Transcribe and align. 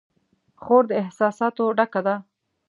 خور 0.61 0.83
د 0.89 0.91
احساساتو 1.03 1.65
ډکه 1.77 2.01
ده. 2.07 2.15